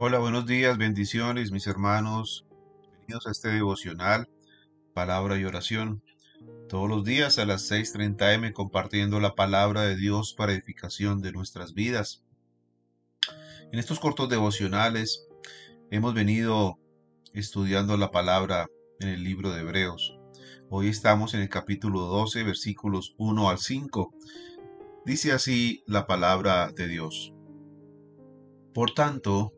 [0.00, 2.46] Hola, buenos días, bendiciones, mis hermanos.
[2.88, 4.28] Bienvenidos a este devocional,
[4.94, 6.04] palabra y oración.
[6.68, 11.32] Todos los días a las 6:30 m compartiendo la palabra de Dios para edificación de
[11.32, 12.22] nuestras vidas.
[13.72, 15.26] En estos cortos devocionales
[15.90, 16.78] hemos venido
[17.32, 18.68] estudiando la palabra
[19.00, 20.16] en el libro de Hebreos.
[20.70, 24.14] Hoy estamos en el capítulo 12, versículos 1 al 5.
[25.04, 27.34] Dice así la palabra de Dios.
[28.72, 29.57] Por tanto,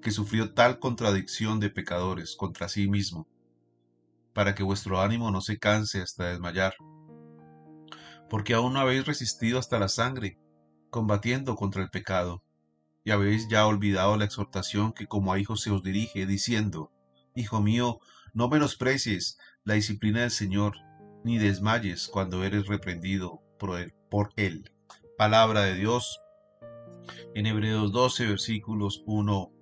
[0.00, 3.26] que sufrió tal contradicción de pecadores contra sí mismo,
[4.32, 6.74] para que vuestro ánimo no se canse hasta desmayar.
[8.30, 10.38] Porque aún no habéis resistido hasta la sangre,
[10.90, 12.42] combatiendo contra el pecado,
[13.04, 16.92] y habéis ya olvidado la exhortación que como a hijos se os dirige, diciendo,
[17.34, 18.00] Hijo mío,
[18.34, 20.76] no menosprecies la disciplina del Señor,
[21.24, 24.72] ni desmayes cuando eres reprendido por él.
[25.16, 26.20] Palabra de Dios
[27.34, 29.57] en Hebreos 12, versículos 1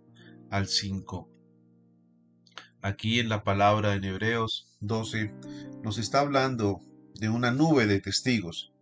[0.51, 1.29] al 5.
[2.83, 5.33] Aquí en la palabra en Hebreos 12
[5.83, 6.81] nos está hablando
[7.15, 8.73] de una nube de testigos.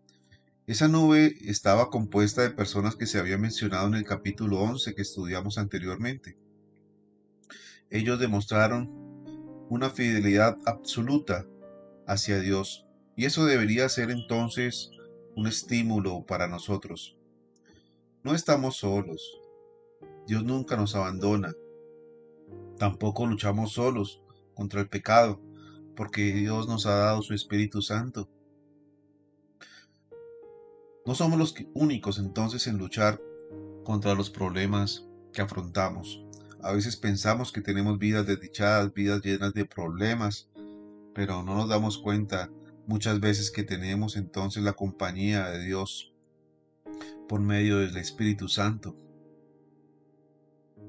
[0.67, 5.03] Esa nube estaba compuesta de personas que se había mencionado en el capítulo 11 que
[5.03, 6.37] estudiamos anteriormente.
[7.91, 8.91] Ellos demostraron
[9.69, 11.47] una fidelidad absoluta
[12.07, 12.87] hacia Dios
[13.17, 14.91] y eso debería ser entonces
[15.37, 17.17] un estímulo para nosotros.
[18.23, 19.39] No estamos solos,
[20.27, 21.55] Dios nunca nos abandona.
[22.79, 24.21] Tampoco luchamos solos
[24.55, 25.41] contra el pecado,
[25.97, 28.29] porque Dios nos ha dado su Espíritu Santo.
[31.07, 33.21] No somos los únicos entonces en luchar
[33.85, 36.25] contra los problemas que afrontamos.
[36.63, 40.49] A veces pensamos que tenemos vidas desdichadas, vidas llenas de problemas,
[41.15, 42.51] pero no nos damos cuenta
[42.87, 46.13] muchas veces que tenemos entonces la compañía de Dios
[47.29, 48.97] por medio del Espíritu Santo.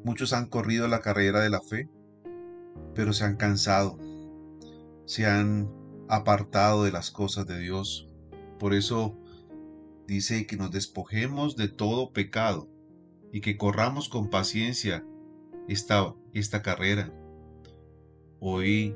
[0.06, 1.90] Muchos han corrido la carrera de la fe,
[2.94, 3.98] pero se han cansado,
[5.06, 5.68] se han
[6.08, 8.08] apartado de las cosas de Dios.
[8.60, 9.18] Por eso
[10.06, 12.70] dice que nos despojemos de todo pecado
[13.34, 15.04] y que corramos con paciencia
[15.68, 17.12] esta, esta carrera.
[18.40, 18.96] Hoy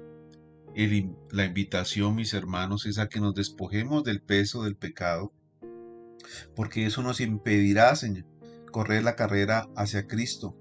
[1.32, 5.34] la invitación, mis hermanos, es a que nos despojemos del peso del pecado,
[6.56, 8.26] porque eso nos impedirá, Señor,
[8.72, 10.56] correr la carrera hacia Cristo.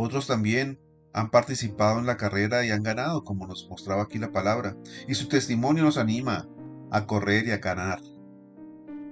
[0.00, 0.78] Otros también
[1.12, 4.76] han participado en la carrera y han ganado, como nos mostraba aquí la palabra.
[5.08, 6.48] Y su testimonio nos anima
[6.92, 8.00] a correr y a ganar.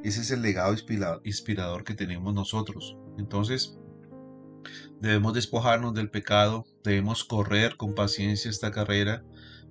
[0.04, 0.76] Ese es el legado
[1.24, 2.96] inspirador que tenemos nosotros.
[3.18, 3.76] Entonces,
[5.00, 9.24] debemos despojarnos del pecado, debemos correr con paciencia esta carrera,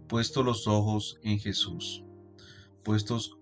[0.09, 2.03] puestos los ojos en Jesús,
[2.83, 3.37] puestos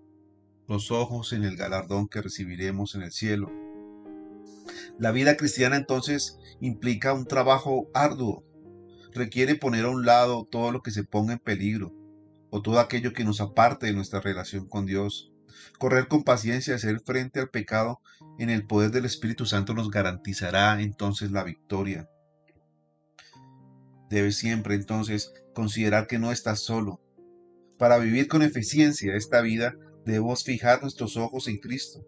[0.68, 3.63] los ojos en el galardón que recibiremos en el cielo.
[4.98, 8.44] La vida cristiana entonces implica un trabajo arduo.
[9.12, 11.92] Requiere poner a un lado todo lo que se ponga en peligro
[12.50, 15.32] o todo aquello que nos aparte de nuestra relación con Dios.
[15.78, 18.00] Correr con paciencia, hacer frente al pecado
[18.38, 22.08] en el poder del Espíritu Santo nos garantizará entonces la victoria.
[24.08, 27.00] Debes siempre entonces considerar que no estás solo.
[27.78, 32.06] Para vivir con eficiencia esta vida debemos fijar nuestros ojos en Cristo.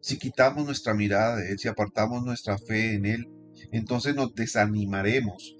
[0.00, 3.28] Si quitamos nuestra mirada de Él, si apartamos nuestra fe en Él,
[3.70, 5.56] entonces nos desanimaremos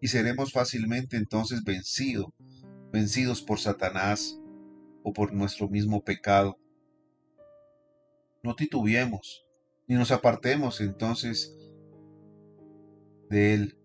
[0.00, 2.26] y seremos fácilmente entonces vencidos,
[2.92, 4.38] vencidos por Satanás
[5.02, 6.58] o por nuestro mismo pecado.
[8.42, 9.44] No titubeemos,
[9.86, 11.54] ni nos apartemos entonces
[13.28, 13.78] de Él.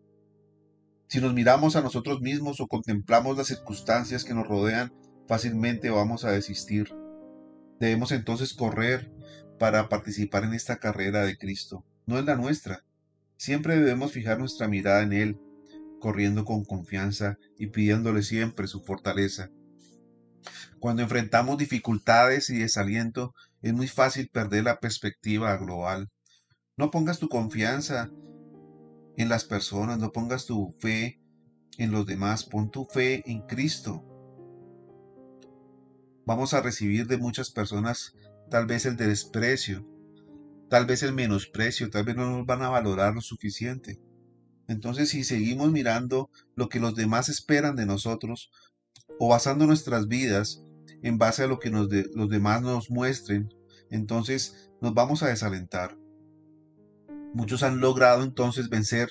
[1.07, 4.93] Si nos miramos a nosotros mismos o contemplamos las circunstancias que nos rodean,
[5.27, 6.93] fácilmente vamos a desistir.
[7.79, 9.11] Debemos entonces correr
[9.59, 11.85] para participar en esta carrera de Cristo.
[12.07, 12.83] No es la nuestra.
[13.37, 15.39] Siempre debemos fijar nuestra mirada en Él,
[15.99, 19.51] corriendo con confianza y pidiéndole siempre su fortaleza.
[20.79, 26.09] Cuando enfrentamos dificultades y desaliento, es muy fácil perder la perspectiva global.
[26.77, 28.09] No pongas tu confianza
[29.17, 31.19] en las personas, no pongas tu fe
[31.77, 34.05] en los demás, pon tu fe en Cristo.
[36.25, 38.15] Vamos a recibir de muchas personas
[38.49, 39.85] tal vez el desprecio,
[40.69, 43.99] tal vez el menosprecio, tal vez no nos van a valorar lo suficiente.
[44.67, 48.51] Entonces, si seguimos mirando lo que los demás esperan de nosotros
[49.19, 50.63] o basando nuestras vidas
[51.01, 53.53] en base a lo que los demás nos muestren,
[53.89, 55.97] entonces nos vamos a desalentar.
[57.33, 59.09] Muchos han logrado entonces vencer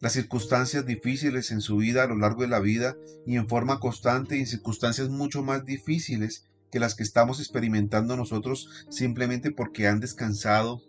[0.00, 3.80] las circunstancias difíciles en su vida a lo largo de la vida y en forma
[3.80, 9.88] constante y en circunstancias mucho más difíciles que las que estamos experimentando nosotros simplemente porque
[9.88, 10.82] han descansado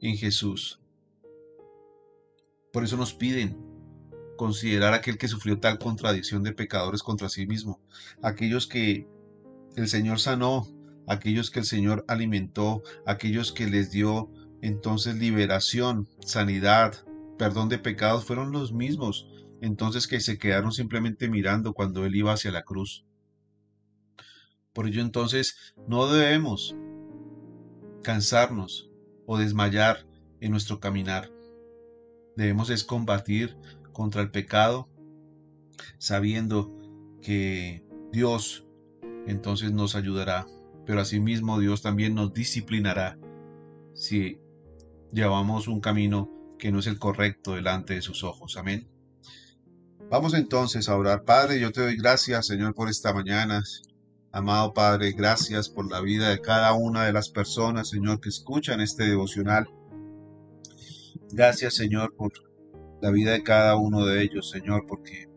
[0.00, 0.80] en Jesús.
[2.72, 3.58] Por eso nos piden
[4.36, 7.80] considerar aquel que sufrió tal contradicción de pecadores contra sí mismo,
[8.22, 9.06] aquellos que
[9.76, 10.66] el Señor sanó,
[11.06, 14.30] aquellos que el Señor alimentó, aquellos que les dio
[14.62, 17.04] entonces liberación, sanidad,
[17.38, 19.28] perdón de pecados, fueron los mismos,
[19.60, 23.04] entonces que se quedaron simplemente mirando cuando Él iba hacia la cruz.
[24.72, 26.76] Por ello entonces no debemos
[28.02, 28.90] cansarnos
[29.26, 30.06] o desmayar
[30.40, 31.30] en nuestro caminar.
[32.36, 33.56] Debemos es combatir
[33.92, 34.88] contra el pecado,
[35.98, 36.72] sabiendo
[37.20, 38.66] que Dios
[39.26, 40.46] entonces nos ayudará,
[40.86, 43.18] pero asimismo Dios también nos disciplinará
[43.94, 44.40] si
[45.12, 48.56] llevamos un camino que no es el correcto delante de sus ojos.
[48.56, 48.88] Amén.
[50.10, 51.24] Vamos entonces a orar.
[51.24, 53.62] Padre, yo te doy gracias, Señor, por esta mañana.
[54.32, 58.80] Amado Padre, gracias por la vida de cada una de las personas, Señor, que escuchan
[58.80, 59.66] este devocional.
[61.32, 62.32] Gracias, Señor, por
[63.02, 65.28] la vida de cada uno de ellos, Señor, porque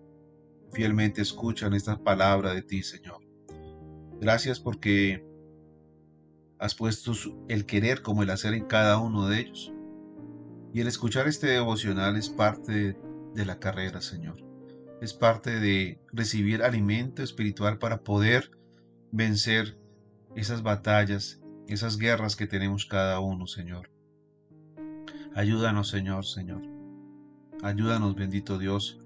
[0.73, 3.17] fielmente escuchan esta palabra de ti, Señor.
[4.21, 5.25] Gracias porque
[6.59, 7.13] has puesto
[7.47, 9.73] el querer como el hacer en cada uno de ellos.
[10.71, 12.95] Y el escuchar este devocional es parte
[13.33, 14.37] de la carrera, Señor.
[15.01, 18.51] Es parte de recibir alimento espiritual para poder
[19.13, 19.77] vencer
[20.35, 23.91] esas batallas, esas guerras que tenemos cada uno, Señor.
[25.35, 26.63] Ayúdanos, Señor, Señor.
[27.61, 28.99] Ayúdanos, bendito Dios,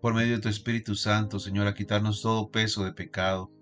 [0.00, 3.52] por medio de tu Espíritu Santo, Señor, a quitarnos todo peso de pecado.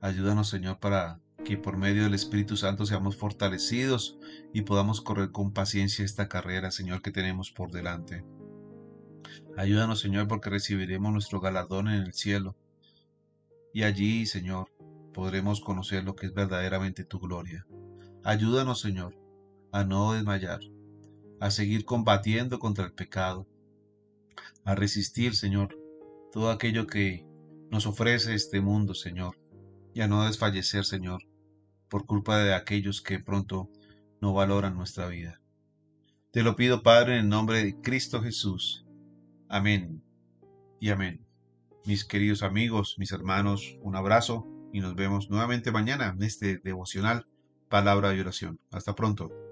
[0.00, 4.18] Ayúdanos, Señor, para que por medio del Espíritu Santo seamos fortalecidos
[4.54, 8.24] y podamos correr con paciencia esta carrera, Señor, que tenemos por delante.
[9.56, 12.56] Ayúdanos, Señor, porque recibiremos nuestro galardón en el cielo.
[13.76, 14.72] Y allí, Señor,
[15.12, 17.66] podremos conocer lo que es verdaderamente tu gloria.
[18.24, 19.18] Ayúdanos, Señor,
[19.70, 20.60] a no desmayar,
[21.40, 23.46] a seguir combatiendo contra el pecado,
[24.64, 25.76] a resistir, Señor,
[26.32, 27.26] todo aquello que
[27.70, 29.38] nos ofrece este mundo, Señor,
[29.92, 31.20] y a no desfallecer, Señor,
[31.90, 33.68] por culpa de aquellos que pronto
[34.22, 35.42] no valoran nuestra vida.
[36.30, 38.86] Te lo pido, Padre, en el nombre de Cristo Jesús.
[39.50, 40.02] Amén
[40.80, 41.25] y amén.
[41.86, 47.28] Mis queridos amigos, mis hermanos, un abrazo y nos vemos nuevamente mañana en este devocional
[47.68, 48.58] Palabra y Oración.
[48.72, 49.45] Hasta pronto.